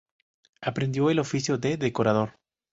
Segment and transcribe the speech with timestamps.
[0.61, 2.39] Aprendió el oficio de decorador.